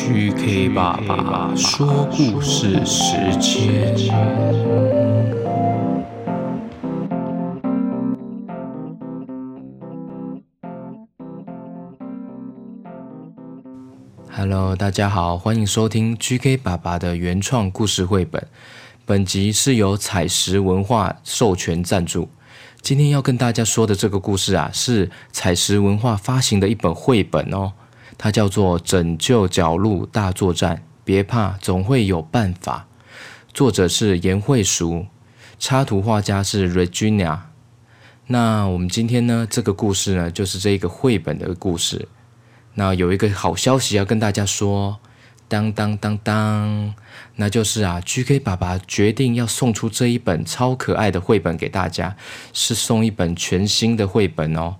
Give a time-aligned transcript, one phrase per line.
[0.00, 3.92] GK 爸爸说故事时间。
[14.30, 18.46] Hello，大家好，欢迎收听 GK 爸爸的原创故事绘本。
[19.04, 22.28] 本集是由采石文化授权赞助。
[22.80, 27.72] 今天要跟大家说的这个故事啊，是采石文化发行的一本绘本哦。
[28.18, 32.86] 它叫做《拯救角鹿大作战》，别怕，总会有办法。
[33.54, 35.06] 作者是颜慧淑，
[35.58, 37.38] 插图画家是 Regina。
[38.26, 42.08] 那我们今天呢，这个故事呢，就是这个绘本的故事。
[42.74, 44.98] 那有一个好消息要跟大家说，
[45.48, 46.94] 当当当当，
[47.36, 52.16] 那就是啊，GK 爸爸决定要送出这一本超可爱的绘本给大家，
[52.52, 54.76] 是送一本全新的绘本哦。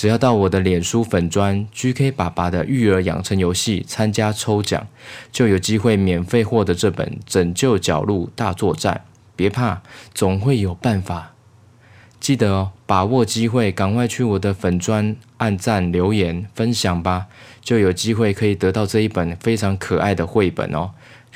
[0.00, 4.86] 只要到我的脸书粉砖 GK 爸爸的育儿养成游戏参加抽奖，
[5.30, 9.02] 就有机会免费获得这本《拯救角鹿大作战》。
[9.36, 9.82] 别怕，
[10.14, 11.32] 总会有办法。
[12.18, 17.26] 记得哦，把握机会，赶快去我的粉砖按赞、留言、分享吧，
[17.60, 20.92] 就有机会可以得到这一本非常可爱的绘本哦。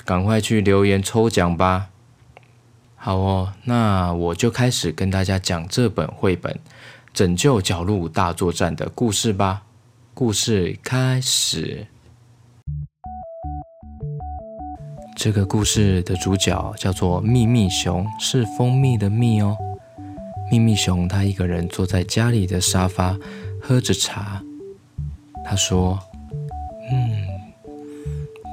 [0.07, 1.89] 赶快去留言抽奖吧。
[2.97, 6.59] 好哦，那我就开始跟大家讲这本绘本。
[7.15, 9.63] 拯救角鹿大作战的故事吧！
[10.15, 11.87] 故事开始。
[15.15, 19.57] 这个故事的主角叫做秘密熊，是蜂蜜的蜜哦。
[20.51, 23.17] 秘密熊他一个人坐在家里的沙发，
[23.63, 24.43] 喝着茶。
[25.45, 25.97] 他说
[26.91, 27.29] ：“嗯，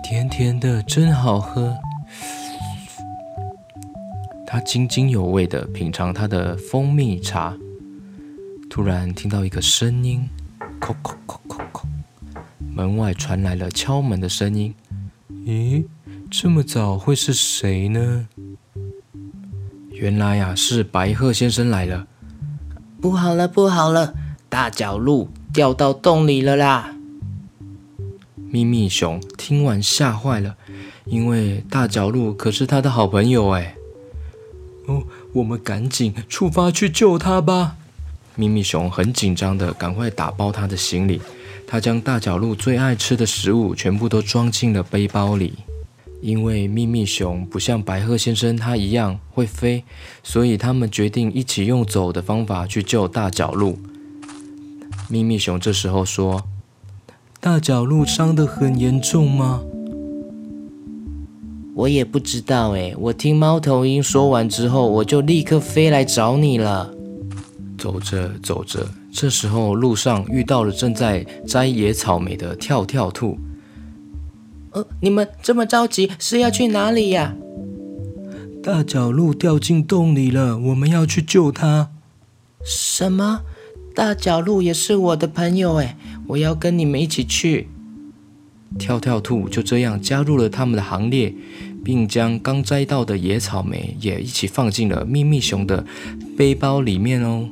[0.03, 1.75] 甜甜的，真好喝。”
[4.45, 7.57] 他津津有味的品尝他的蜂蜜茶。
[8.71, 10.29] 突然听到一个声音，
[10.79, 11.83] 叩叩叩叩叩，
[12.73, 14.73] 门外传来了敲门的声音。
[15.45, 15.85] 咦，
[16.31, 18.29] 这么早会是谁呢？
[19.89, 22.07] 原来呀，是白鹤先生来了。
[23.01, 24.13] 不好了，不好了，
[24.47, 26.95] 大角鹿掉到洞里了啦！
[28.37, 30.55] 咪咪熊听完吓坏了，
[31.03, 33.75] 因为大角鹿可是他的好朋友哎。
[34.87, 35.03] 哦，
[35.33, 37.75] 我们赶紧出发去救他吧！
[38.35, 41.21] 秘密熊很紧张的，赶快打包他的行李。
[41.67, 45.53] 他将大角鹿最爱吃的食物全部都装进了背包里。
[46.21, 49.83] 因为秘密熊不像白鹤先生他一样会飞，
[50.21, 53.79] 所以他们决定一起用走的方法去救大角鹿。
[55.09, 56.43] 秘密熊这时候说
[57.41, 59.63] ：“大角鹿伤得很严重吗？”
[61.73, 66.93] 我也不知道诶，我听猫头鹰说完之后，我就立刻飞来找你了。
[67.81, 73.39] 走着走着，这时候路上遇到了正在摘野草莓的跳跳兔。
[74.69, 77.33] 呃，你们这么着急是要去哪里呀？
[78.61, 81.89] 大角鹿掉进洞里了，我们要去救它。
[82.63, 83.41] 什么？
[83.95, 85.97] 大角鹿也是我的朋友哎，
[86.27, 87.67] 我要跟你们一起去。
[88.77, 91.33] 跳跳兔就这样加入了他们的行列。
[91.83, 95.83] 并将刚摘到的野草莓也一起放进了秘密熊的
[96.37, 97.49] 背包里面哦。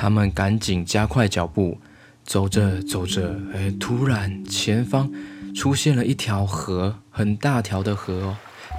[0.00, 1.76] 他们赶紧加快脚步，
[2.24, 5.12] 走着走着，哎，突然前方
[5.54, 8.36] 出现了一条河，很大条的河哦。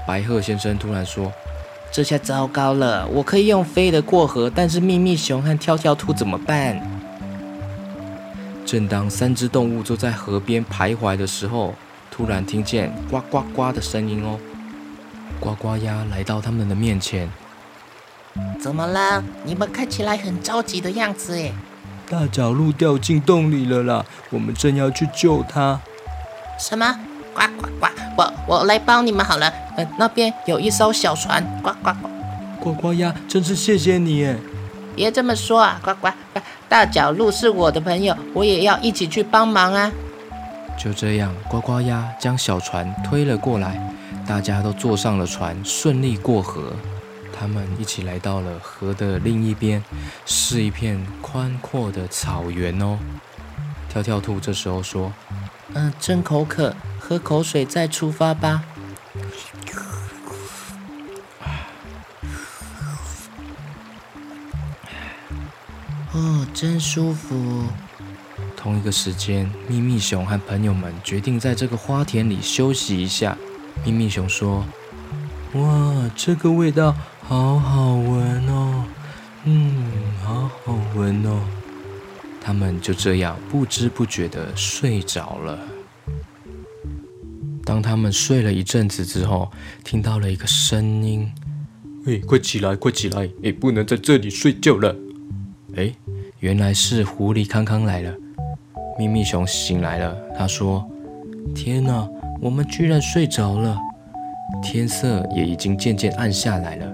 [0.07, 1.31] 白鹤先生突然说
[1.93, 6.81] ：“这下糟糕了，我可以用飞的过河，但是秘密熊和跳跳兔怎么办？”
[8.65, 11.75] 正当三只动物坐在河边徘徊的时候，
[12.09, 14.39] 突然听见呱呱呱的声音哦。
[15.39, 17.29] 呱呱鸭来到他们的面前。
[18.59, 19.23] 怎么了？
[19.43, 21.53] 你们看起来很着急的样子诶。
[22.09, 24.05] 大角鹿掉进洞里了啦！
[24.29, 25.79] 我们正要去救它。
[26.59, 26.99] 什么？
[27.33, 27.87] 呱呱呱！
[28.17, 29.51] 我我来帮你们好了。
[29.77, 31.43] 呃，那边有一艘小船。
[31.63, 32.09] 呱呱呱！
[32.59, 34.37] 呱呱鸭，真是谢谢你诶。
[34.95, 35.79] 别这么说啊！
[35.83, 36.39] 呱呱呱！
[36.67, 39.91] 大角鹿是我的朋友，我也要一起去帮忙啊！
[40.77, 43.81] 就这样，呱呱鸭将小船推了过来，
[44.27, 46.73] 大家都坐上了船，顺利过河。
[47.41, 49.83] 他们一起来到了河的另一边，
[50.27, 52.99] 是一片宽阔的草原哦。
[53.89, 55.11] 跳跳兔这时候说
[55.73, 58.63] ：“嗯、呃，真口渴，喝口水再出发吧。”
[66.13, 67.63] 哦，真舒服。
[68.55, 73.35] 同一个时间，秘密熊和朋友们决定在这个花田里休息一下。
[73.83, 74.63] 秘密熊说
[75.57, 76.95] ：“哇，这个味道。”
[77.31, 78.83] 好好闻哦，
[79.45, 79.73] 嗯，
[80.21, 81.39] 好好闻哦。
[82.41, 85.57] 他们就这样不知不觉的睡着了。
[87.63, 89.49] 当他们睡了一阵子之后，
[89.81, 91.31] 听到了一个声音
[92.05, 93.29] ：“哎，快起来，快起来！
[93.43, 94.93] 哎，不能在这里睡觉了。”
[95.77, 95.89] 哎，
[96.41, 98.13] 原来是狐狸康康来了。
[98.99, 100.85] 咪咪熊醒来了，他说
[101.55, 102.05] ：“天哪，
[102.41, 103.77] 我们居然睡着了！
[104.61, 106.93] 天色也已经渐渐暗下来了。”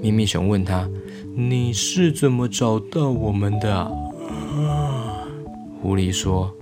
[0.00, 0.88] 咪咪熊问他
[1.34, 3.90] ：“你是怎么找到我们的啊？”
[5.82, 6.52] 狐狸说：“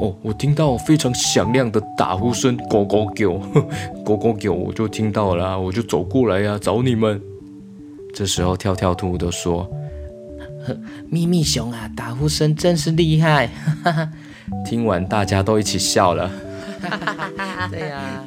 [0.00, 3.28] 哦，我听到非常响亮的打呼声，咕咕叫，
[4.04, 7.20] 咕咕叫，我就听到了，我就走过来呀，找你们。”
[8.14, 9.68] 这时候跳跳兔都说。
[11.08, 13.48] 咪咪熊啊，打呼声真是厉害！
[14.66, 16.30] 听完，大家都一起笑了。
[17.70, 18.24] 对呀。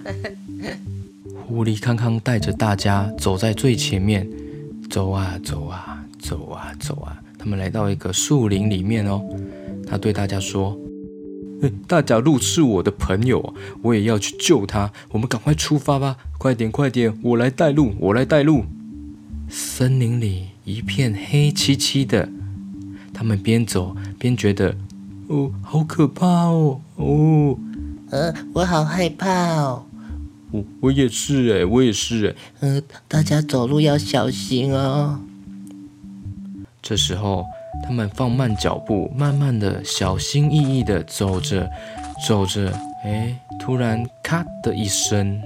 [1.47, 4.27] 狐狸康康带着大家走在最前面，
[4.91, 9.21] 走啊走啊走啊走啊，他们来到一个树林里面哦。
[9.87, 10.77] 他对大家说
[11.63, 14.91] ：“欸，大角鹿是我的朋友，我也要去救他。
[15.11, 16.17] 我们赶快出发吧！
[16.37, 18.65] 快点快点，我来带路，我来带路。”
[19.49, 20.47] 森林里。
[20.63, 22.29] 一片黑漆漆的，
[23.11, 24.75] 他们边走边觉得，
[25.27, 27.57] 哦，好可怕哦，哦，
[28.11, 29.85] 呃，我好害怕哦，
[30.51, 32.35] 我我也是哎，我也是哎，
[32.67, 35.19] 呃，大家走路要小心哦。
[36.81, 37.45] 这时候，
[37.83, 41.69] 他们放慢脚步，慢慢的、小心翼翼的走着，
[42.27, 42.71] 走着，
[43.05, 45.41] 哎，突然咔的一声，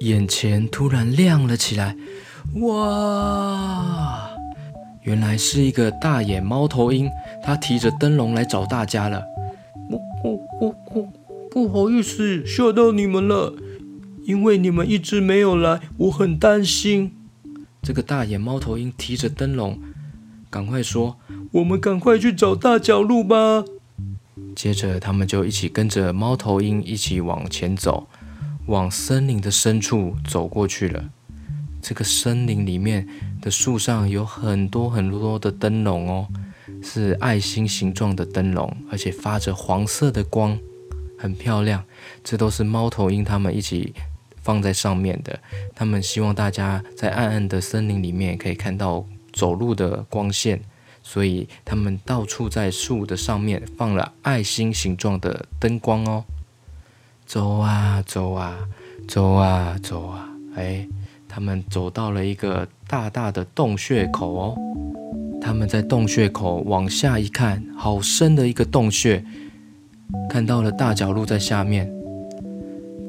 [0.00, 1.94] 眼前突然亮了起来。
[2.62, 4.30] 哇！
[5.02, 7.10] 原来是一个大眼猫头鹰，
[7.42, 9.22] 它提着灯笼来找大家了。
[9.90, 11.08] 我我我我
[11.50, 13.54] 不好意思，吓到你们了，
[14.24, 17.12] 因为你们一直没有来，我很担心。
[17.82, 19.78] 这个大眼猫头鹰提着灯笼，
[20.50, 21.16] 赶快说
[21.52, 23.64] ：“我们赶快去找大角鹿吧。”
[24.54, 28.08] 接着，他们就一起跟着猫头鹰一起往前走，
[28.66, 31.10] 往森林的深处走过去了。
[31.80, 33.08] 这个森林里面
[33.40, 36.28] 的树上有很多很多的灯笼哦，
[36.82, 40.58] 是爱心形状的灯笼，而且发着黄色的光，
[41.18, 41.84] 很漂亮。
[42.22, 43.92] 这都是猫头鹰他们一起
[44.40, 45.38] 放在上面的。
[45.74, 50.60] 他们希望大家在暗暗的森林里面可以看到走路的光线，
[51.02, 56.24] 所以他们到处在树的上面放了爱心形状的灯光哦。
[57.26, 58.56] 走啊走啊
[59.06, 60.86] 走啊走啊，哎。
[61.30, 64.58] 他们走到了一个大大的洞穴口哦，
[65.40, 69.22] 他们在洞穴口往下一看，好深的一个洞穴，
[70.28, 71.92] 看到了大角鹿在下面。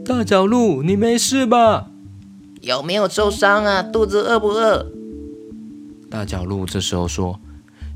[0.05, 1.91] 大角鹿，你没事吧？
[2.61, 3.81] 有没有受伤啊？
[3.81, 4.91] 肚子饿不饿？
[6.09, 7.39] 大角鹿这时候说：“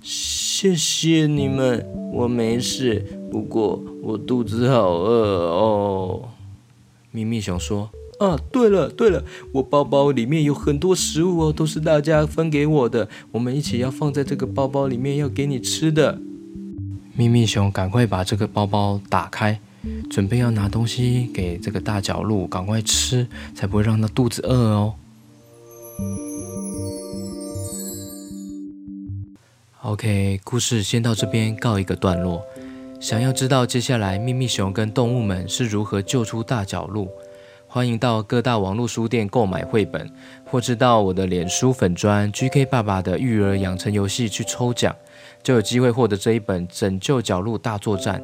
[0.01, 6.29] 谢谢你们，我没事，不过我肚子好饿哦。”
[7.11, 7.89] 咪咪熊说。
[8.19, 9.23] 啊，对了对了，
[9.53, 16.21] 我包包里面有很多食物哦，都是大家分给我的，我们一起要放在这个包包里面，要给你吃的。
[17.15, 19.59] 咪咪熊赶快把这个包包打开，
[20.09, 24.95] 准备要拿东西给这个大角鹿，赶快吃，才不会让它肚子饿哦。
[29.81, 32.43] OK，故事先到这边告一个段落。
[32.99, 37.09] 想要知道接下来咪咪熊跟动物们是如何救出大角鹿？
[37.73, 40.07] 欢迎到各大网络书店购买绘本，
[40.45, 44.95] 或是到我的脸书粉砖 GK 爸爸的育儿养成游戏去抽奖，
[45.41, 48.21] 就有机会获得这一本《拯救角鹿大作战》。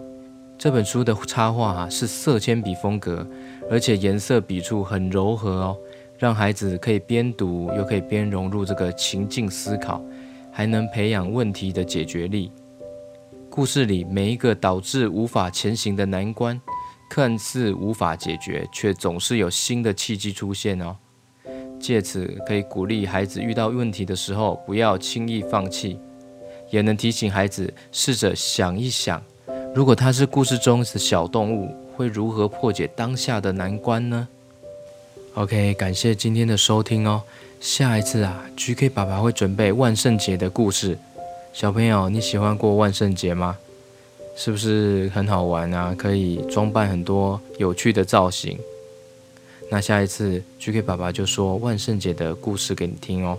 [0.55, 3.25] 这本书的插画啊是色铅笔风格，
[3.71, 5.77] 而且颜色笔触很柔和哦，
[6.19, 9.99] 让孩子可以边读又可以边融入这个情境思考，
[10.51, 12.51] 还能培养问题的解决力。
[13.49, 16.61] 故事里每一个导致无法前行的难关。
[17.09, 20.95] 看似无法解决，却总是有新的契机出现哦。
[21.79, 25.97] 借此可以鼓励孩子遇到问题的时候不要轻易放弃，
[26.69, 29.21] 也能提醒孩子试着想一想，
[29.73, 34.27] 如果他是故事中的小动物，会如何破解当下的难关呢
[35.35, 37.23] ？OK，感谢今天的收听哦。
[37.61, 40.97] 下一次啊，GK 爸爸会准备万圣节的故事。
[41.51, 43.57] 小朋友，你喜欢过万圣节吗？
[44.35, 45.93] 是不是很好玩啊？
[45.97, 48.57] 可以装扮很多有趣的造型。
[49.71, 53.37] 那下一次 GK 爸爸就说万圣节的故事给你听哦。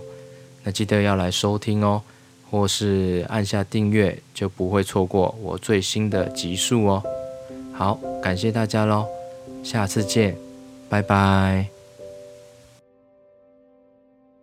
[0.63, 2.01] 那记得要来收听哦，
[2.49, 7.03] 或是按下订阅，就不会错过我最新的集数哦。
[7.73, 9.07] 好，感谢大家喽，
[9.63, 10.37] 下次见，
[10.87, 11.80] 拜拜。